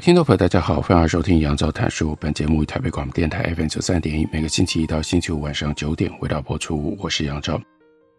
[0.00, 2.16] 听众朋友，大家好，欢迎收听杨照谈书。
[2.20, 6.96] 本节目台北广播电台 FM 九三点一，每个星期一到星期五晚上九点为大家播出。
[7.00, 7.60] 我是杨照。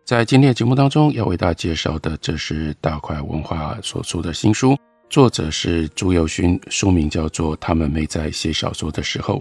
[0.04, 4.78] 在今天的节目当中，要为大家介绍的，这是大块文化所出的新书，
[5.10, 9.36] 作者是朱友勋，书名叫做《他们没在写小说的时候》。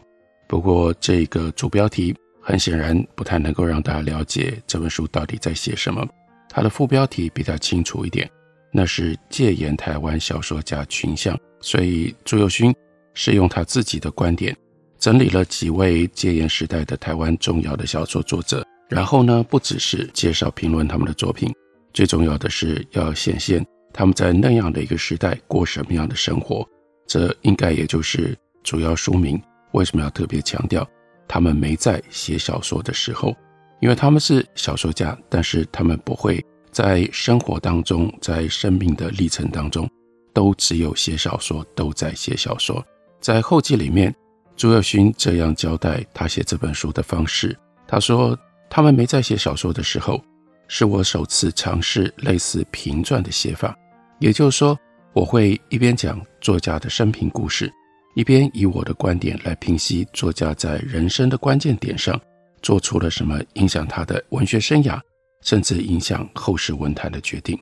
[0.46, 6.06] 不过，这个主标题很显然不太能够让大家了解这本书到底在写什么。
[6.48, 8.30] 它的副标题比较清楚一点，
[8.72, 11.38] 那是戒严台湾小说家群像。
[11.60, 12.74] 所以朱宥勋
[13.14, 14.56] 是用他自己的观点
[14.98, 21.52] 整理了几位戒严时代的台湾重要的小说作者，然后呢，不只是介绍评论他们的作品，
[21.92, 26.64] 最重要的是要显现他们在那样的一个时代过什么样的生活。
[27.06, 29.40] 这应该也就是主要书名
[29.72, 30.88] 为什么要特别强调
[31.26, 33.34] 他们没在写小说的时候，
[33.80, 39.88] 因为他们是小说家，但是他们不会在生活当中，在生命的历程当中。
[40.34, 42.84] 都只有写小说，都在写小说。
[43.20, 44.14] 在后记里面，
[44.56, 47.58] 朱耀勋这样交代他写这本书的方式。
[47.88, 48.38] 他说
[48.70, 50.22] ：“他们没在写小说的时候，
[50.68, 53.76] 是我首次尝试类似评传的写法。
[54.20, 54.78] 也就是说，
[55.12, 57.72] 我会一边讲作家的生平故事，
[58.14, 62.20] 一边以我的观点来评析作家在人生的关键点上
[62.62, 65.00] 做出了什么影响他的文学生涯，
[65.42, 67.58] 甚至影响后世文坛的决定。”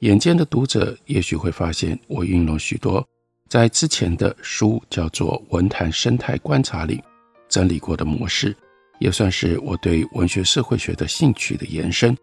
[0.00, 3.06] 眼尖的读者也许会发现，我运用许多
[3.48, 7.02] 在之前的书叫做《文坛生态观察》里
[7.48, 8.56] 整理过的模式，
[8.98, 12.16] 也算是我对文学社会学的兴趣的延伸。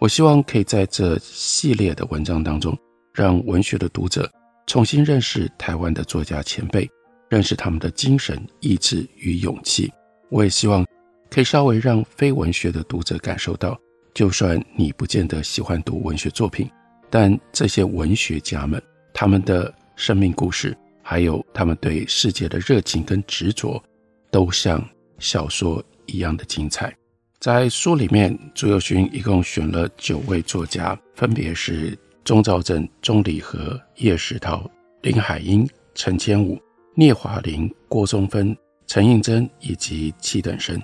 [0.00, 2.76] 我希望可以在这系列的文章当中，
[3.14, 4.28] 让文学的读者
[4.66, 6.88] 重新认识台湾的作家前辈，
[7.28, 9.92] 认识他们的精神、意志与勇气。
[10.30, 10.84] 我也希望
[11.30, 13.78] 可以稍微让非文学的读者感受到，
[14.14, 16.68] 就算你不见得喜欢读文学作品。
[17.08, 18.80] 但这些文学家们，
[19.12, 23.82] 他们的生命故事，还有他们对世界的热情跟执着，
[24.30, 24.82] 都像
[25.18, 26.94] 小说一样的精彩。
[27.40, 34.70] 在书里面，朱宥勋一共选了九位作家，分别是钟兆政、钟理和、叶石涛、
[35.02, 36.60] 林海音、陈千武、
[36.94, 38.56] 聂华苓、郭松芬、
[38.86, 40.80] 陈映真以及戚等生。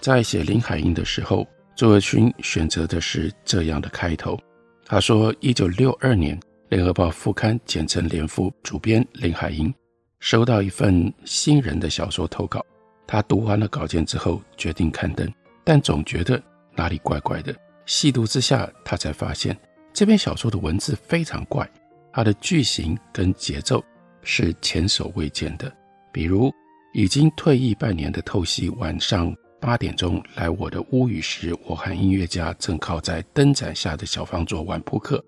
[0.00, 1.46] 在写林海音的时候，
[1.78, 4.36] 朱宥勋选择的是这样的开头。
[4.84, 6.36] 他说：“一九六二年，
[6.68, 9.72] 《联合报》副刊简称联副主编林海音
[10.18, 12.66] 收到一份新人的小说投稿。
[13.06, 16.42] 他读完了稿件之后，决定刊登，但总觉得
[16.74, 17.54] 哪里怪怪的。
[17.86, 19.56] 细读之下，他才发现
[19.92, 21.70] 这篇小说的文字非常怪，
[22.12, 23.80] 它的句型跟节奏
[24.24, 25.72] 是前所未见的。
[26.10, 26.52] 比如，
[26.92, 35.22] 已经退役半年的透析晚上。”八点钟来我的屋宇时，我和音乐家正靠在灯盏下的小方桌玩扑克。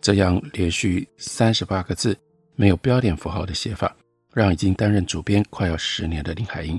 [0.00, 2.16] 这样连续三十八个字，
[2.56, 3.94] 没有标点符号的写法，
[4.32, 6.78] 让已经担任主编快要十年的林海音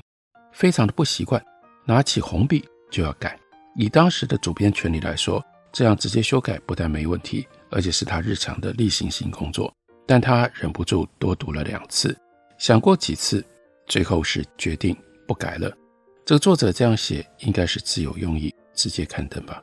[0.51, 1.43] 非常的不习惯，
[1.85, 3.37] 拿起红笔就要改。
[3.75, 9.73] 以当时的主编权力来说，这样直接修改不但没问题，而且是他日常的例行性工作。
[10.05, 12.17] 但他忍不住多读了两次，
[12.57, 13.43] 想过几次，
[13.87, 14.95] 最后是决定
[15.27, 15.71] 不改了。
[16.31, 19.61] 这个作者这样写，应该是自有用意，直接刊登吧。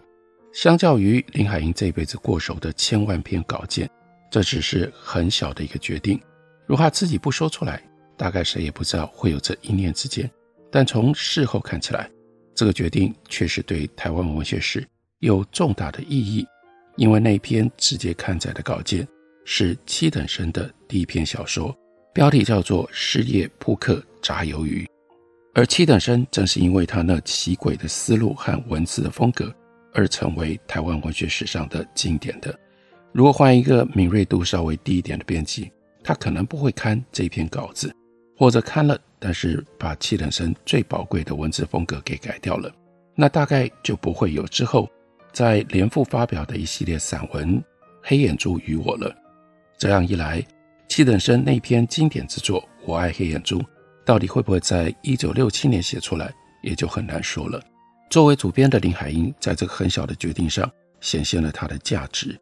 [0.53, 3.89] 相较于林海音这辈子过手的千万篇稿件，
[4.31, 6.21] 这只是很小的一个决定。
[6.67, 7.83] 如果他自己不说出来，
[8.19, 10.31] 大概谁也不知道会有这一念之间。
[10.71, 12.11] 但从事后看起来，
[12.55, 14.87] 这个决定确实对台湾文学史
[15.21, 16.47] 有重大的意义，
[16.99, 19.09] 因为那篇直接刊载的稿件
[19.47, 21.75] 是戚等生的第一篇小说，
[22.13, 24.85] 标题叫做《失业扑克炸鱿鱼》。
[25.55, 29.53] 而七等生正是因为他那奇诡的思路和文字的风格，
[29.93, 32.57] 而成为台湾文学史上的经典的。
[33.13, 35.73] 如果换一个敏锐度稍微低一点的编辑，
[36.05, 37.93] 他可能不会刊这篇稿子，
[38.37, 42.71] 或者刊了，但是把七等生最宝贵的文字风格给改掉了，
[43.17, 44.89] 那大概就不会有之后
[45.33, 47.59] 在联副发表的一系列散文
[48.03, 49.13] 《黑眼珠与我》了。
[49.77, 50.45] 这样一来，
[50.89, 53.59] 七等生那篇经典之作《我爱黑眼珠》。
[54.09, 56.33] 到底会不会在一九六七年写出来，
[56.63, 57.63] 也就很难说了。
[58.09, 60.67] 作为主编的林海音，在这个很小的决定上
[61.03, 62.35] 显现了他的价值。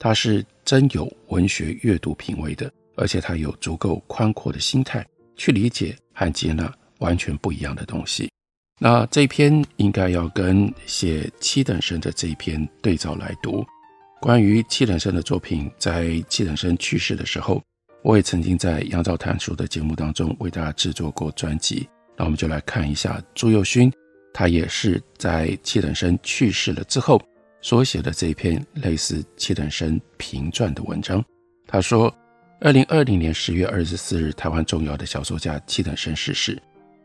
[0.00, 8.28] 他是真有文学阅读品味的，而且他有足够宽阔的心态去理解和接纳完全不一样的东西。
[8.80, 13.64] 那这一篇应该要跟写七等生的这一篇对照来读。
[14.20, 17.62] 关于七等生的作品，在七等生去世的时候，
[18.02, 21.88] 我也曾经在杨照谈书的节目当中为大家制作过专辑。
[22.16, 23.92] 那我们就来看一下朱佑勋，
[24.34, 27.20] 他也是在七等生去世了之后
[27.60, 31.24] 所写的这一篇类似七等生评传的文章。
[31.66, 32.12] 他说，
[32.60, 36.60] 二零二零年十月二十四日，台湾重要的小说家七等生逝世。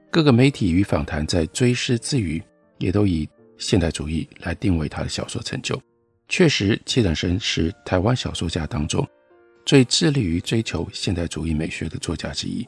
[0.09, 2.41] 各个媒体与访谈在追思之余，
[2.79, 5.79] 也都以现代主义来定位他的小说成就。
[6.27, 9.07] 确实，七等生是台湾小说家当中
[9.68, 12.66] 最致力于追求现代主义美学的作家之一。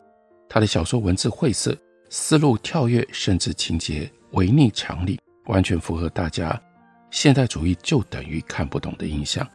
[0.50, 1.74] 他的小说文字晦涩，
[2.10, 6.62] 思路跳跃，甚至情节违逆常理，完全符合大家
[7.10, 9.48] 现代主义就等于看不懂的印象。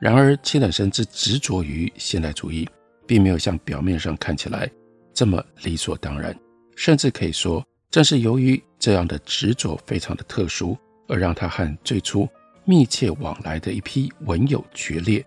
[0.00, 2.68] 然而，七等生之执着于现代主义，
[3.08, 4.70] 并没有像表面上看起来
[5.12, 6.32] 这么理所当然，
[6.76, 12.28] 甚至可以说，正是由于这样的执着非常的特殊，而让他和最初。
[12.66, 15.22] 密切往来的一批文友决裂，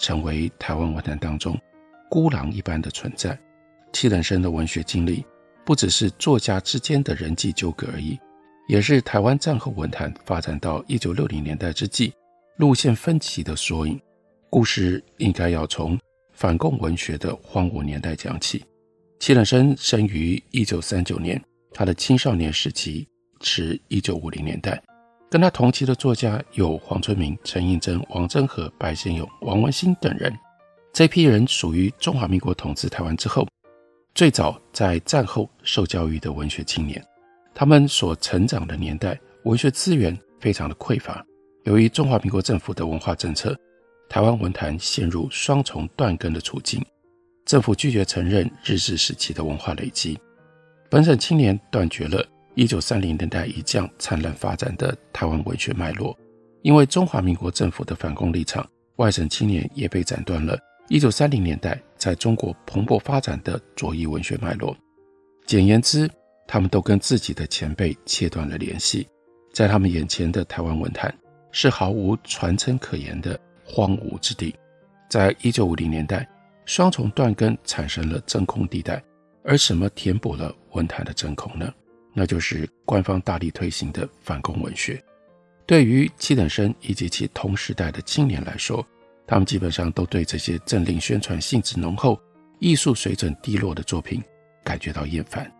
[0.00, 1.56] 成为台湾文坛当中
[2.08, 3.38] 孤狼一般的存在。
[3.92, 5.24] 七等生的文学经历，
[5.64, 8.18] 不只是作家之间的人际纠葛而已，
[8.66, 12.12] 也是台湾战后文坛发展到一九六零年代之际
[12.56, 14.00] 路线分歧的缩影。
[14.48, 15.96] 故事应该要从
[16.32, 18.64] 反共文学的荒芜年代讲起。
[19.18, 21.40] 七等生生于一九三九年，
[21.72, 23.06] 他的青少年时期
[23.42, 24.82] 是一九五零年代。
[25.30, 30.36] 跟他同期的作家有黄春明、陈映真、王祯和、白先勇、王文兴等人。
[30.92, 33.46] 这批人属于中华民国统治台湾之后，
[34.12, 37.00] 最早在战后受教育的文学青年。
[37.54, 41.24] 他们所成长的年代，文学资源非常的匮乏。
[41.62, 43.56] 由于中华民国政府的文化政策，
[44.08, 46.84] 台湾文坛陷入双重断根的处境。
[47.46, 50.18] 政府拒绝承认日治时期的文化累积，
[50.90, 52.26] 本省青年断绝了。
[52.60, 56.14] 一九三零年代一将灿烂发展的台湾文学脉络，
[56.60, 60.58] 因为中华民国政府的反共立场，外省青年也被斩断了。
[60.90, 64.76] 一九三零年代在中国蓬勃发展的左翼文学脉络，
[65.46, 66.06] 简言之，
[66.46, 69.08] 他们都跟自己的前辈切断了联系，
[69.54, 71.10] 在他们眼前的台湾文坛
[71.52, 74.54] 是毫无传承可言的荒芜之地。
[75.08, 76.28] 在一九五零年代，
[76.66, 79.02] 双重断根产生了真空地带，
[79.44, 81.72] 而什么填补了文坛的真空呢？
[82.20, 85.02] 那就是官方大力推行的反共文学。
[85.64, 88.86] 对于七等生以及其同时代的青年来说，
[89.26, 92.20] 他们基本上都对这些政令宣传性质浓厚、
[92.58, 94.22] 艺术水准低落的作品
[94.62, 95.50] 感觉到厌烦。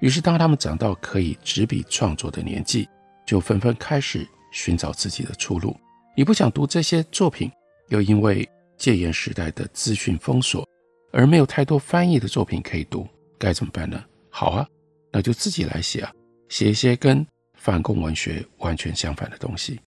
[0.00, 2.86] 于是，当他们长到可以执笔创作的年纪，
[3.26, 5.74] 就纷纷开始寻找自己的出路。
[6.14, 7.50] 你不想读这些作品，
[7.88, 10.68] 又因为戒严时代的资讯封锁
[11.10, 14.04] 而没有太多翻译的作品可以读，该怎么办呢？
[14.28, 14.68] 好啊。
[15.12, 16.10] 那就自己来写啊，
[16.48, 17.24] 写一些跟
[17.54, 19.78] 反共文学完全相反的东西。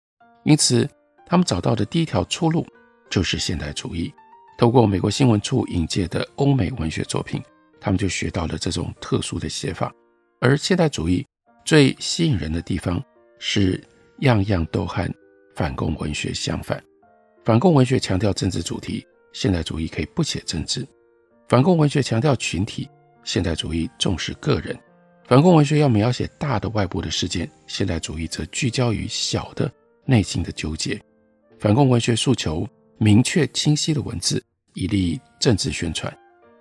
[0.43, 0.87] 因此，
[1.25, 2.65] 他们找到的第一条出路
[3.09, 4.13] 就是现代主义。
[4.57, 7.41] 透过美国新闻处引介的欧美文学作品，
[7.81, 9.91] 他们就学到了这种特殊的写法。
[10.39, 11.25] 而现代主义
[11.65, 13.03] 最吸引人的地方
[13.39, 13.83] 是
[14.19, 15.11] 样样都和
[15.55, 16.81] 反共文学相反。
[17.43, 20.83] 反共文学强调政治主题，现代主义可以不写政治；
[21.49, 22.87] 反共文学强调群体，
[23.23, 24.77] 现代主义重视个人。
[25.27, 29.71] 反共文学要描写大的外部的事件，现代主义则聚焦于小的
[30.05, 31.01] 内心的纠结。
[31.57, 32.67] 反共文学诉求
[32.99, 34.43] 明确清晰的文字，
[34.75, 36.13] 以利政治宣传；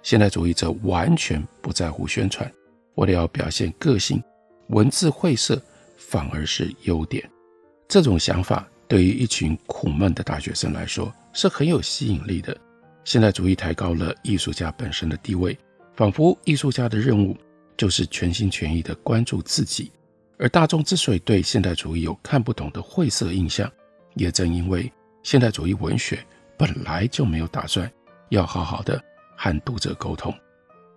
[0.03, 2.51] 现代主义则完全不在乎宣传，
[2.95, 4.23] 为了要表现个性，
[4.69, 5.61] 文字晦涩
[5.99, 7.29] 反而是优点。
[7.87, 12.57] 这种想法对于一群苦闷的大学生来说是很有吸引力的。
[13.05, 15.55] 现代主义抬高了艺术家本身的地位，
[15.95, 17.37] 仿佛艺术家的任务。
[17.77, 19.91] 就是全心全意的关注自己，
[20.39, 23.71] 而大众之所以对现代主义有看不懂的晦涩印象，
[24.15, 24.91] 也正因为
[25.23, 26.25] 现代主义文学
[26.57, 27.91] 本来就没有打算
[28.31, 29.03] 要好好的
[29.37, 30.33] 和读者沟通。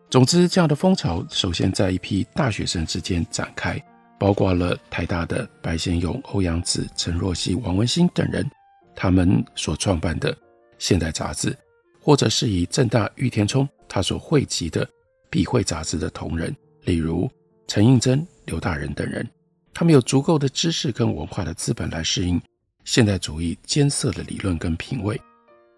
[0.09, 3.77] 总之，这样的风潮首先在一批大学生之间展开，
[4.19, 8.49] 包括了台大的白先勇、欧阳子、陈若曦、王文兴等人，
[8.95, 10.35] 他们所创办的
[10.77, 11.53] 现代杂志，
[11.99, 14.87] 或者是以正大玉田充他所汇集的
[15.29, 16.55] 笔会杂志的同仁。
[16.87, 17.29] 例如
[17.67, 19.29] 陈映真、刘大人等人，
[19.73, 22.41] 他们有足够的知识跟文化的资本来适应
[22.85, 25.19] 现代主义艰涩的理论跟品味，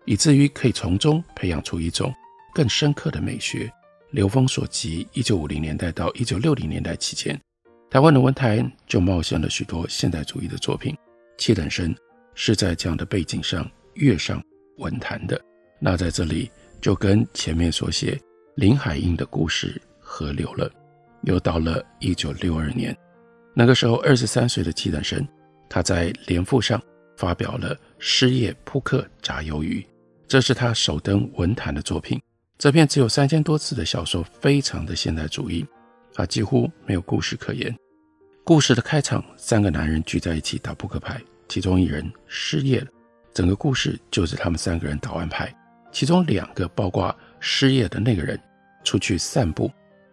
[0.05, 2.13] 以至于可以从中培养出一种
[2.53, 3.71] 更深刻的美学。
[4.11, 7.39] 流风所及，一九五零年代到一九六零年代期间，
[7.89, 10.95] 台湾的文坛就冒现了许多现代主义的作品。
[11.39, 11.95] 七等生
[12.35, 14.39] 是在这样的背景上跃上
[14.77, 15.41] 文坛的。
[15.79, 18.19] 那在这里就跟前面所写
[18.55, 20.71] 林海音的故事合流了。
[21.23, 22.95] 又到了一九六二年，
[23.53, 25.27] 那个时候二十三岁的七等生，
[25.69, 26.81] 他在联副上
[27.17, 29.81] 发表了《失业扑克炸鱿鱼》，
[30.27, 32.21] 这是他首登文坛的作品。
[32.57, 35.65] 这篇只有三千多字的小说，非常的现代主义，
[36.13, 37.73] 他几乎没有故事可言。
[38.43, 42.87] 故事的开场，三个男人聚在一起打扑克牌，其中一人失业了，
[43.33, 45.53] 整个故事就是他们三个人打完牌，
[45.91, 48.39] 其中两个，包括失业的那个人，
[48.83, 49.71] 出去散步。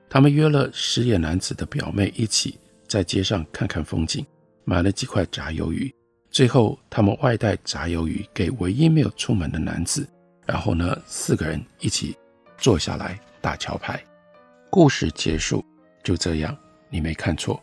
[0.08, 4.24] 他们约了失业男子的表妹一起在街上看看风景，
[4.64, 5.92] 买了几块炸鱿鱼。
[6.30, 10.06] 最后，他们外带炸鱿鱼给唯一没有出门的男子。
[10.44, 12.16] 然后呢，四个人一起
[12.56, 14.00] 坐下来打桥牌。
[14.70, 15.64] 故事结束，
[16.04, 16.56] 就这样，
[16.88, 17.60] 你没看错。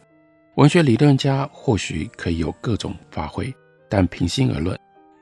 [0.56, 3.54] 文学理论家或许可以有各种发挥，
[3.90, 4.78] 但平心而论，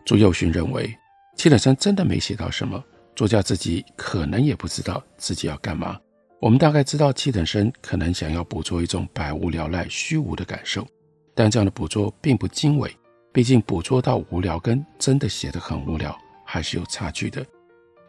[0.06, 0.92] 朱宥勋认为，
[1.38, 2.84] 七等生真的没写到什么。
[3.16, 6.00] 作家自己可能也不知道自己要干嘛。
[6.42, 10.88] 我们大概知道七等生可能想要捕捉一种百无聊赖、虚无的感受，
[11.36, 12.92] 但这样的捕捉并不精微，
[13.32, 17.46] 毕竟捕捉到无聊跟真的写得很无聊还是有差距的。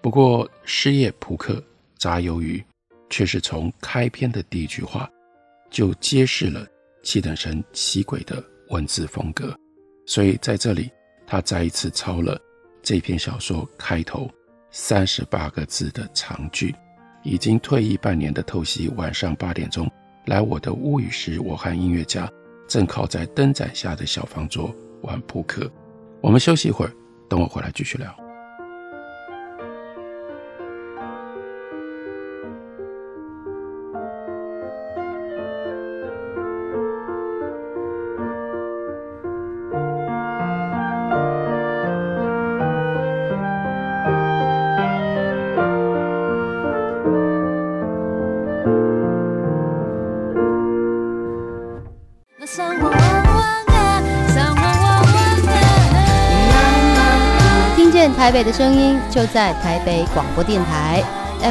[0.00, 1.62] 不过，失业扑克
[1.98, 2.64] 炸鱿鱼
[3.10, 5.06] 却是从开篇的第一句话
[5.70, 6.66] 就揭示了
[7.02, 9.54] 七等生奇诡的文字风格，
[10.06, 10.90] 所以在这里
[11.26, 12.40] 他再一次抄了
[12.82, 14.30] 这篇小说开头
[14.70, 16.74] 三十八个字的长句。
[17.22, 19.90] 已经退役半年的透析，晚上八点钟
[20.26, 22.30] 来我的屋宇时，我和音乐家
[22.68, 25.70] 正靠在灯盏下的小方桌玩扑克。
[26.20, 26.92] 我们休息一会儿，
[27.28, 28.21] 等我回来继续聊。
[58.10, 61.02] 台北的声音就在台北广播电台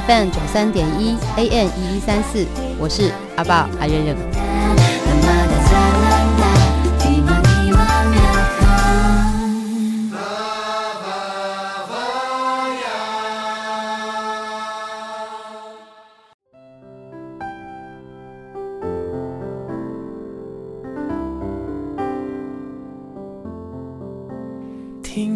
[0.05, 2.45] ，FM 九三点一，AM 一一三四，
[2.77, 4.40] 我是阿爸阿认认。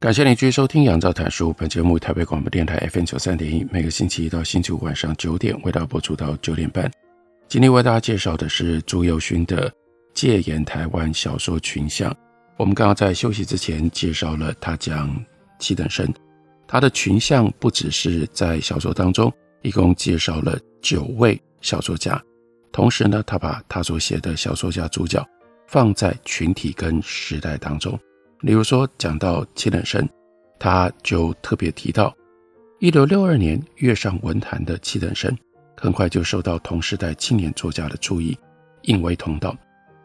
[0.00, 6.88] 感谢您继续收听《杨照谈书》本节目，台北广播电台 FM 九三点一，每个星期一到星期五晚上九点为大家播出到九点半。
[7.48, 9.68] 今天为大家介绍的是朱宥勋的
[10.14, 12.12] 《戒严台湾小说群像》。
[12.58, 15.12] 我们刚刚在休息之前介绍了他讲
[15.58, 16.08] 七等生，
[16.68, 22.22] 他的群像不只是在小说当中，一共介绍了九位小说家，
[22.70, 25.26] 同时呢，他把他所写的小说家主角
[25.66, 27.98] 放在群体跟时代当中。
[28.40, 30.08] 例如说，讲到七等生，
[30.58, 32.14] 他就特别提到，
[32.78, 35.36] 一九六二年跃上文坛的七等生，
[35.76, 38.38] 很快就受到同时代青年作家的注意，
[38.82, 39.56] 引为同道。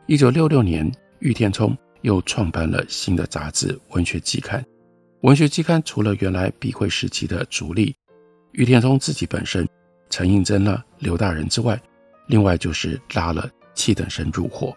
[0.08, 4.60] 一九六六年，郁天聪又创办了新的杂志《文学季刊》。
[5.22, 7.96] 《文学季刊》除了原来笔会时期的主力
[8.54, 9.68] 郁天聪自己本身、
[10.10, 11.80] 陈映真了刘大人之外，
[12.28, 14.75] 另外就是拉了七等生入伙，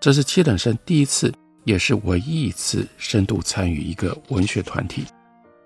[0.00, 1.32] 这是七等生第一次。
[1.64, 5.04] 也是唯一一次深度参与一个文学团体，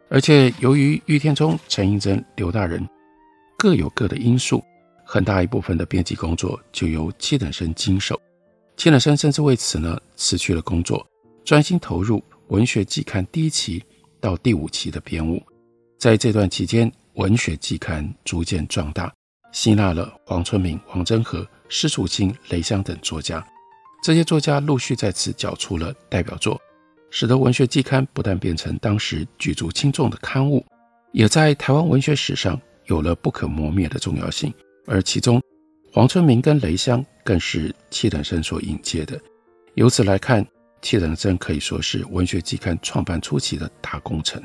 [0.09, 2.87] 而且由于郁天聪、陈映真、刘大人
[3.57, 4.63] 各有各的因素，
[5.05, 8.21] 很大一部分的编辑工作就由七等生经手。
[8.77, 11.07] 七等生甚至为此呢辞去了工作，
[11.45, 13.83] 专心投入《文学季刊》第一期
[14.21, 15.43] 到第五期的编务。
[15.99, 19.11] 在这段期间，《文学季刊》逐渐壮大，
[19.51, 23.43] 吸纳了黄春明、王祯和、施楚清、雷香等作家。
[24.03, 26.61] 这些作家陆续在此缴出了代表作，
[27.11, 30.65] 使得《文学季刊》不但变成当时举足轻重的刊物，
[31.13, 34.53] 也在台湾文学史上有了不可磨灭的重要性。
[34.87, 35.43] 而其中
[35.93, 39.19] 黄春明跟雷香更是戚等生所引介的。
[39.75, 40.47] 由此来看，
[40.83, 44.41] 戚等生可以说是文学季刊创办初期的大功臣。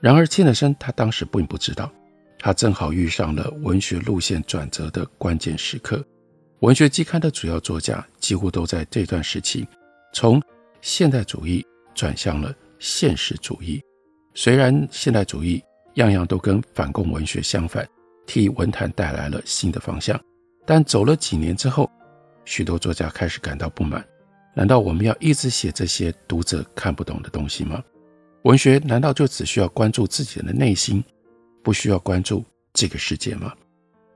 [0.00, 1.92] 然而，戚等生他当时并不知道，
[2.38, 6.02] 他正好遇上了文学路线转折的关键时刻。
[6.60, 9.66] 文学季刊的主要作家几乎都在这段时期
[10.12, 10.42] 从
[10.80, 13.80] 现代主义转向了现实主义。
[14.34, 15.62] 虽然现代主义
[15.94, 17.88] 样样都跟反共文学相反，
[18.26, 20.20] 替文坛带来了新的方向，
[20.66, 21.88] 但走了几年之后，
[22.44, 24.04] 许多作家开始感到不满。
[24.52, 27.80] 难道我们要一直写这些读者看不懂的东西吗？
[28.42, 31.02] 文学难道就只需要关注自己的内心，
[31.62, 33.52] 不需要关注这个世界吗？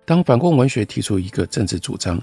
[0.04, 2.20] 当反共文学提出一个政治主张，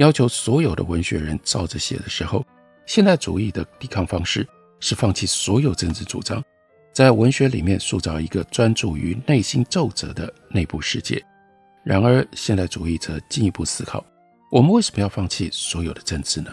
[0.00, 2.42] 要求所有的文学人照着写的时候，
[2.86, 4.48] 现代主义的抵抗方式
[4.80, 6.42] 是放弃所有政治主张，
[6.94, 11.22] 在文学里面塑造一个专注于内心皱褶的内部世界。
[11.84, 14.02] 然而，现代主义则进一步思考：
[14.50, 16.50] 我们为什么要放弃所有的政治呢？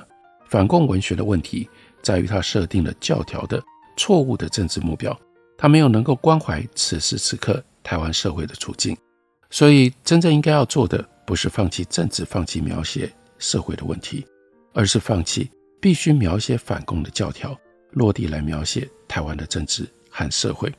[0.50, 1.70] 反共文学的问题
[2.01, 3.63] 在于，它设定了教条的
[3.96, 5.18] 错误的政治目标，
[5.58, 8.98] 它没有能够关怀此时此刻台湾社会的处境。
[9.50, 14.25] 所以，真正应该要做的，不是放弃政治，放弃描写社会的问题，
[14.74, 17.58] 而是放弃必须描写反共的教条，
[17.91, 20.72] 落地来描写台湾的政治和社会。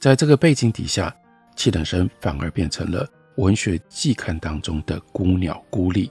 [0.00, 1.14] 在这个背景底下，
[1.56, 6.10] 戚等生反而变成了文学季刊当中的孤鸟孤立，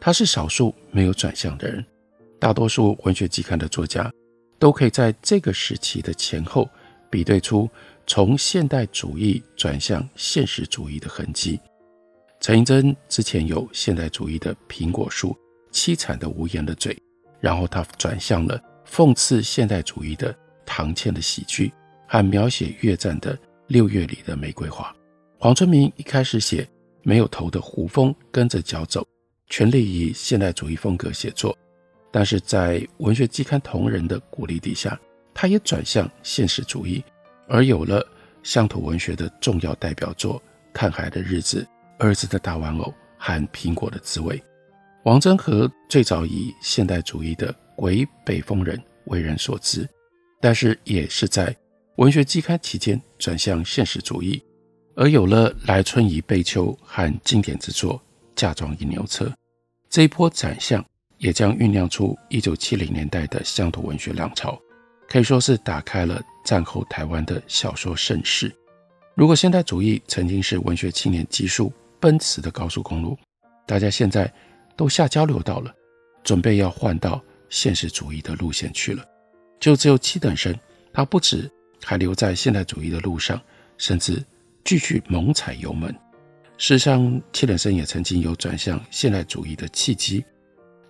[0.00, 1.84] 他是少数没有转向的人。
[2.38, 4.12] 大多数文学季刊的作家
[4.58, 6.68] 都可以在这个时期的前后
[7.10, 7.68] 比对出
[8.06, 11.58] 从现代主义转向现实主义的痕迹。
[12.44, 15.34] 陈映真之前有现代主义的《苹果树》，
[15.74, 16.94] 凄惨的无言的嘴，
[17.40, 20.36] 然后他转向了讽刺现代主义的
[20.66, 21.72] 唐倩的喜剧
[22.06, 23.34] 和描写越战的
[23.68, 24.94] 六月里的玫瑰花。
[25.38, 26.68] 黄春明一开始写
[27.02, 29.02] 没有头的胡蜂跟着脚走，
[29.48, 31.56] 全力以现代主义风格写作。
[32.12, 35.00] 但是在文学季刊同仁的鼓励底下，
[35.32, 37.02] 他也转向现实主义，
[37.48, 38.06] 而有了
[38.42, 40.38] 乡土文学的重要代表作
[40.74, 41.62] 《看海的日子》
[41.98, 42.84] 《儿子的大玩偶》
[43.16, 44.38] 和《苹果的滋味》。
[45.04, 48.76] 王祯和最早以现代主义的《鬼北风人》
[49.06, 49.88] 为人所知，
[50.40, 51.54] 但是也是在
[51.96, 54.42] 文学季刊期间转向现实主义，
[54.96, 57.94] 而有了《来春已悲秋》和经典之作
[58.34, 59.24] 《嫁妆银牛车》
[59.88, 60.84] 这一波转向。
[61.18, 64.60] 也将酝酿出一九七零年代的乡土文学浪潮，
[65.08, 68.52] 可以说是打开了战后台湾的小说盛世。
[69.14, 71.72] 如果现代主义曾经是文学青年急速
[72.04, 73.16] 奔驰的高速公路，
[73.64, 74.30] 大家现在
[74.76, 75.74] 都下交流道了，
[76.22, 79.02] 准备要换到现实主义的路线去了。
[79.58, 80.54] 就只有戚等生，
[80.92, 81.50] 他不止
[81.82, 83.40] 还留在现代主义的路上，
[83.78, 84.22] 甚至
[84.66, 85.90] 继续猛踩油门。
[86.58, 90.22] 事实上，戚等生也曾经有转向现代主义的契机。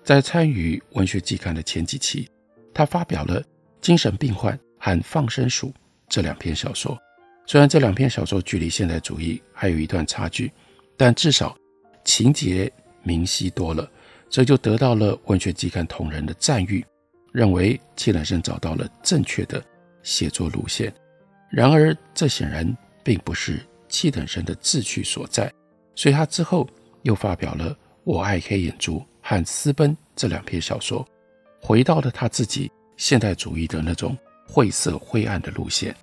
[0.03, 2.29] 在参与文学季刊的前几期，
[2.74, 3.40] 他发表了
[3.81, 5.68] 《精神病患》和《放生鼠》
[6.09, 6.98] 这两篇小说。
[7.46, 10.50] 虽然这两篇小说距离现代主义还有一段差距，
[10.96, 11.57] 但至少
[12.04, 12.70] 情节
[13.02, 13.90] 明晰多了，
[14.28, 16.85] 这就得到了文学季刊同仁的赞誉，
[17.33, 19.62] 认为戚等生找到了正确的
[20.02, 20.92] 写作路线。
[21.50, 25.52] 然而，这显然并不是戚等生的志趣所在，
[25.94, 26.68] 所以他之后
[27.02, 27.70] 又发表了
[28.04, 28.98] 《我爱黑眼珠》。
[29.26, 31.02] 和私奔这两篇小说，
[31.59, 34.14] 回到了他自己现代主义的那种
[34.46, 35.96] 晦涩灰暗的路线。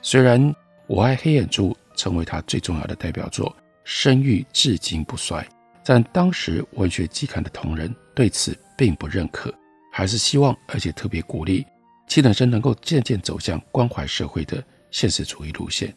[0.00, 0.54] 虽然
[0.86, 3.52] 我爱黑眼珠成为他最重要的代表作，
[3.90, 5.42] 声誉至今不衰，
[5.82, 9.50] 但当时文学季刊的同仁对此并不认可，
[9.90, 11.64] 还是希望而且特别鼓励
[12.06, 15.96] 戚等生能够渐渐走向关怀社会的现实主义路线。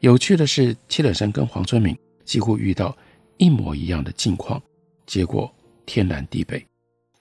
[0.00, 2.96] 有趣的是，戚等生跟黄春明几乎遇到
[3.36, 4.60] 一模一样的境况，
[5.06, 5.48] 结果。
[5.86, 6.62] 天南地北，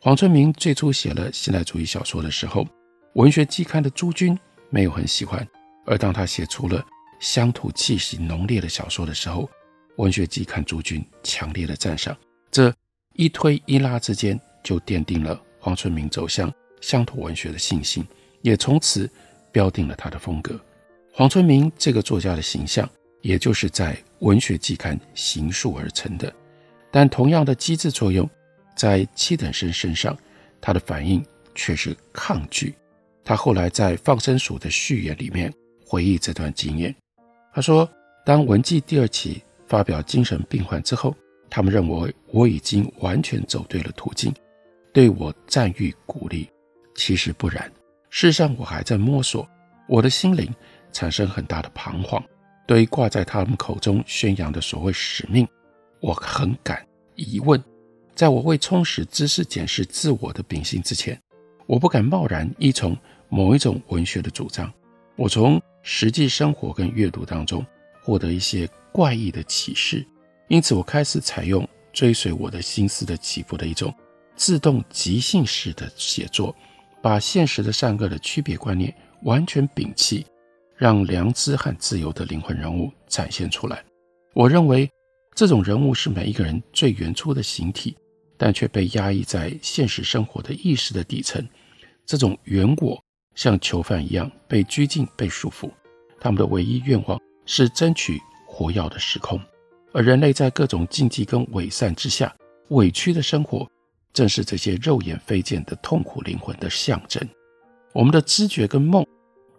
[0.02, 2.68] 黄春明最初写了现代主义小说的时候，
[3.14, 4.38] 文学季刊的朱军
[4.70, 5.40] 没有很喜欢；
[5.86, 6.86] 而当他写出了
[7.22, 9.50] 乡土气息浓烈的小说的时候，
[9.98, 12.18] 文学季刊诸君强烈的赞赏。
[12.50, 12.74] 这
[13.14, 18.04] 一推一拉之间，就奠定了黄春明走向乡土文学的信心，
[18.42, 19.08] 也从此
[19.52, 20.60] 标定了他的风格。
[21.14, 22.90] 黄春明这个作家的形象，
[23.22, 26.34] 也就是在文学季刊形塑而成的。
[26.90, 28.28] 但同样的机制作用。
[28.76, 30.16] 在戚等生身上，
[30.62, 32.76] 他的反应却是抗拒。
[33.24, 35.52] 他后来在《放生鼠》的序言里面
[35.84, 36.96] 回忆这段经验。
[37.52, 37.90] 他说
[38.24, 41.16] ：“当文季第二期发表《精神病患》之后，
[41.50, 44.34] 他们认为我已经完全走对了途径，
[44.94, 46.50] 对我赞誉鼓励。
[46.96, 47.72] 其实不然，
[48.10, 49.48] 事实上我还在摸索，
[49.88, 50.52] 我的心灵
[50.92, 52.24] 产生很大的彷徨。
[52.66, 55.48] 对于挂在他们口中宣扬的所谓使命，
[56.02, 57.62] 我很感疑问。”
[58.16, 61.22] 在我未充实知识检视自我的秉性之前，
[61.68, 62.98] 我不敢贸然依从
[63.30, 64.74] 某一种文学的主张。
[65.16, 67.64] 我从实际生活跟阅读当中
[68.02, 70.04] 获得一些怪异的启示，
[70.48, 73.94] 因此我开始采用追随我的心思的起伏的一种
[74.36, 76.56] 自动即兴式的写作，
[77.00, 80.26] 把现实的善恶的区别观念完全摒弃，
[80.76, 83.84] 让良知和自由的灵魂人物展现出来。
[84.34, 84.90] 我认为
[85.36, 87.96] 这种人物是每一个人最原初的形体。
[88.40, 91.44] 但却被压抑在现实生活的意识的底层，
[92.06, 95.72] 这种原果像囚犯一样被拘禁、被束缚。
[96.20, 98.22] 他们的唯一愿望是争取
[98.58, 99.40] 活跃的时空，
[99.94, 102.36] 而人类在各种禁忌跟伪善之下
[102.70, 103.70] 委屈的生活，
[104.12, 107.22] 正是这些肉眼非见的痛苦灵魂的象征。
[107.94, 109.06] 我们的知觉跟梦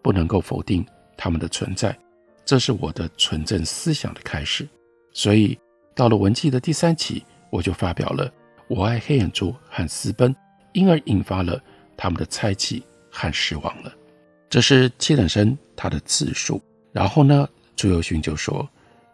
[0.02, 0.84] 不能够否定
[1.16, 1.96] 他们的存在，
[2.44, 4.68] 这是我的纯正思想的开始。
[5.12, 5.56] 所以
[5.94, 8.28] 到了文季的第三期，我就发表了。
[8.66, 10.34] 我爱黑眼珠和私奔，
[10.72, 11.62] 因而引发了
[11.96, 12.82] 他们的猜忌
[13.12, 13.92] 和失望了。
[14.50, 16.60] 这是七等生他的自述。
[16.92, 18.68] 然后呢，朱由勋就说，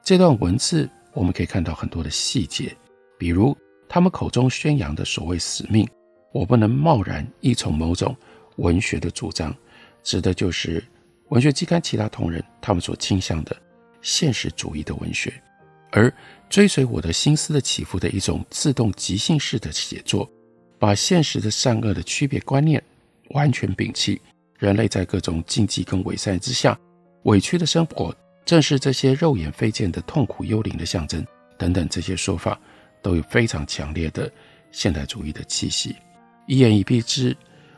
[0.04, 2.76] 这段文字我们可以看到很多的细节，
[3.18, 3.56] 比如
[3.88, 5.88] 他们口中宣扬的所谓使命，
[6.30, 8.14] 我不能贸然依从某种
[8.56, 9.56] 文学的主张，
[10.02, 10.84] 指的就是
[11.30, 13.56] 文学期刊其他同仁他们所倾向的
[14.02, 15.32] 现实主义的文学。
[15.90, 16.12] 而
[16.50, 20.30] 追随我的心思的起伏的一种自动即兴式的写作，
[20.78, 22.82] 把现实的善恶的区别观念
[23.30, 24.20] 完全摒弃。
[24.58, 26.78] 人类在各种禁忌跟伪善之下
[27.22, 28.14] 委屈的生活，
[28.44, 31.24] 正是这些肉眼非见的痛苦幽灵的象征。
[31.56, 32.60] 等等，这些说法
[33.02, 34.30] 都有非常强烈的
[34.72, 35.96] 现代主义的气息。
[36.46, 37.36] 一言以蔽之，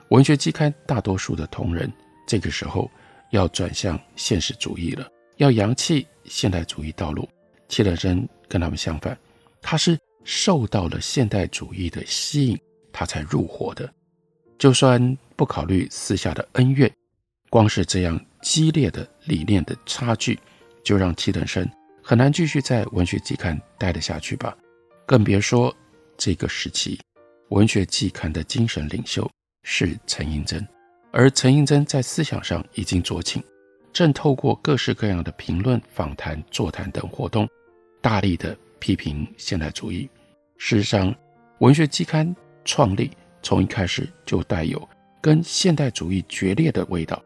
[0.09, 1.93] 文学季刊大多数的同仁
[2.27, 2.91] 这个时候
[3.31, 7.29] 要转向现实主义了，要扬弃现代主义道路。
[7.69, 9.17] 七等生跟他们相反，
[9.61, 12.59] 他是受到了现代主义的吸引，
[12.93, 13.93] 他才入伙的。
[14.59, 16.91] 就算不考虑私下的恩怨，
[17.51, 20.39] 光是这样激烈的理念的差距，
[20.87, 21.69] 就让七等生
[22.01, 24.57] 很难继续在文学季刊待得下去吧。
[25.05, 25.75] 更别说
[26.17, 26.97] 这个时期，
[27.49, 29.29] 文学季刊的精神领袖
[29.65, 30.65] 是陈寅真，
[31.11, 33.43] 而陈寅真在思想上已经酌情，
[33.93, 37.49] 正透过各式各样的评论、访谈、座谈等活动。
[38.01, 40.09] 大力的批评现代主义。
[40.57, 41.13] 事实上，
[41.59, 42.33] 文学季刊
[42.65, 43.11] 创立
[43.43, 44.89] 从一开始就带有
[45.21, 47.21] 跟现代主义决裂的味道。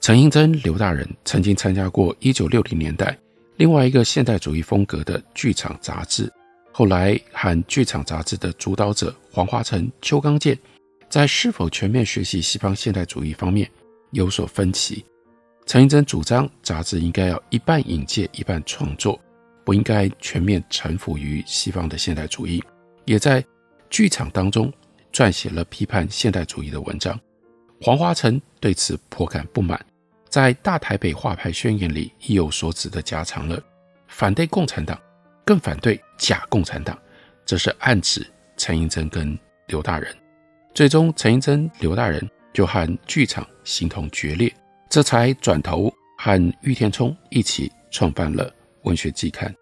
[0.00, 3.16] 陈映真、刘大人曾经参加过1960年代
[3.56, 6.32] 另外一个现代主义风格的剧场杂志，
[6.72, 10.58] 后来和剧场杂志的主导者黄华成、邱刚健
[11.10, 13.70] 在是否全面学习西方现代主义方面
[14.12, 15.04] 有所分歧。
[15.66, 19.20] 陈映真主张杂志应该要一半引介，一半创作。
[19.62, 22.64] 不应该全面臣服于西方的现代主义，
[23.04, 23.44] 也在
[23.90, 24.72] 剧场当中
[25.12, 27.20] 撰写了批判现代主义的文章。
[27.82, 29.78] 黄华成对此颇感不满，
[30.30, 33.60] 在《大台北画派宣言》里意有所指的加长了
[34.06, 34.98] 反对共产党，
[35.44, 36.96] 更反对假共产党，
[37.44, 38.24] 这是暗指
[38.56, 40.16] 陈映真跟刘大人。
[40.72, 44.54] 最终，陈映真、刘大人就和剧场形同决裂，
[44.88, 48.52] 这才转头和郁天聪一起创办了。
[48.84, 49.52] 文学季刊，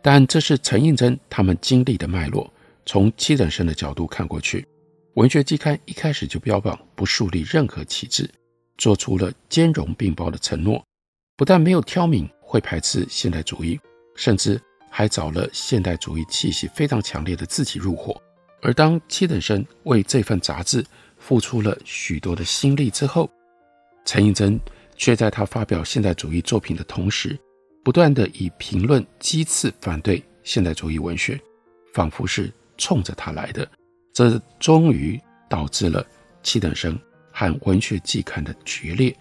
[0.00, 2.48] 但这是陈映真他们经历的脉络。
[2.86, 4.66] 从七等生的角度看过去，
[5.14, 8.28] 文学季刊一开始就标榜不树立任何旗帜，
[8.78, 10.84] 做出了兼容并包的承诺，
[11.36, 13.78] 不但没有挑明会排斥现代主义，
[14.16, 18.20] 甚至还找了现代主义气息非常强烈的自己入伙。
[18.60, 20.84] 而当七等生为这份杂志
[21.18, 23.28] 付出了许多的心力之后，
[24.04, 24.60] 陈映真
[24.96, 27.38] 却在他发表现代主义作品的同时，
[27.82, 31.40] 不断地以评论讥刺反对现代主义文学，
[31.92, 33.68] 仿佛是冲着他来的。
[34.12, 36.06] 这终于导致了
[36.42, 36.96] 七等生
[37.50, 39.14] 和文学季刊的决裂。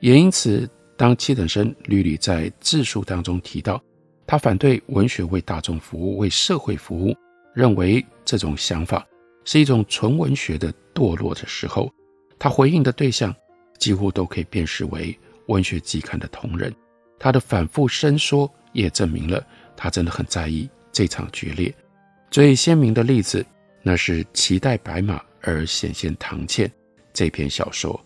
[0.00, 3.82] 也因此，当七等生屡屡在自述当中提到
[4.26, 7.16] 他反对文学为大众服务、为社会服务，
[7.54, 9.06] 认为这种想法
[9.44, 11.90] 是一种纯文学的堕落的时候，
[12.38, 13.34] 他回应的对象
[13.78, 16.72] 几乎都可以辨识为文学季刊的同仁。
[17.18, 19.44] 他的反复伸缩也证明了
[19.76, 21.74] 他真的很在意这场决裂。
[22.30, 23.44] 最鲜明的例子，
[23.82, 26.70] 那是“骑代白马而显现唐倩”
[27.18, 28.00] 这篇小说。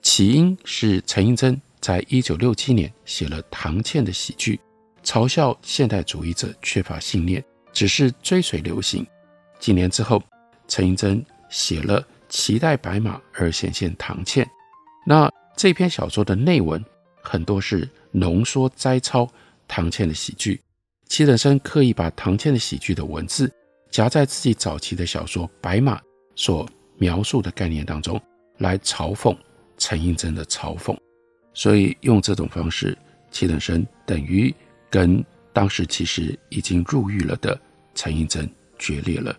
[0.00, 4.58] 起因是陈映真在一九六七年写了唐倩的喜剧，
[5.04, 9.06] 嘲笑现代主义者缺乏信念，只是追随流行。
[9.58, 10.22] 几年之后，
[10.66, 14.48] 陈映真写了“骑待白马而显现唐倩”。
[15.04, 16.82] 那这篇小说的内文
[17.20, 17.86] 很多是。
[18.10, 19.28] 浓缩摘抄
[19.68, 20.58] 唐倩的喜剧，
[21.08, 23.52] 齐等生刻意把唐倩的喜剧的文字
[23.90, 25.98] 夹在自己早期的小说《白马》
[26.34, 28.18] 所描述的概念当中，
[28.58, 29.36] 来嘲讽
[29.76, 30.96] 陈映真的嘲讽。
[31.54, 32.96] 所以用这种方式，
[33.30, 34.54] 七等生等于
[34.90, 37.58] 跟当时其实已经入狱了的
[37.94, 39.36] 陈映真决裂了。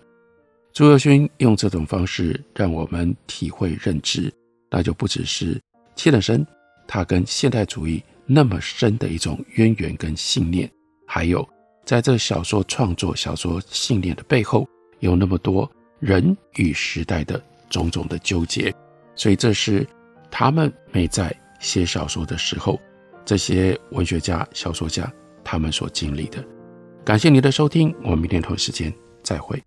[0.74, 4.32] 朱宥勋用这种方式让我们体会认知，
[4.70, 5.60] 那就不只是
[5.96, 6.46] 七等生
[6.88, 10.70] 他跟现代主义那么深的一种渊源跟信念，
[11.08, 11.48] 还有
[11.86, 14.68] 在这小说创作、小说信念的背后，
[15.00, 18.74] 有那么多人与时代的种种的纠结。
[19.16, 19.86] 所以这是
[20.32, 22.80] 他们没在写小说的时候，
[23.26, 25.12] 这些文学家、小说家
[25.44, 26.44] 他们所经历的。
[27.04, 28.94] 感谢您的收听，我们明天同一时间
[29.24, 29.62] 再会。